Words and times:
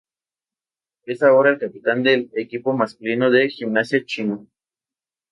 Es 1.03 1.21
ahora 1.21 1.51
el 1.51 1.59
capitán 1.59 2.01
del 2.01 2.31
equipo 2.33 2.73
masculino 2.73 3.29
de 3.29 3.49
gimnasia 3.51 4.03
chino 4.03 4.47